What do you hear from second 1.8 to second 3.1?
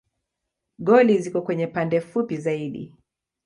fupi zaidi.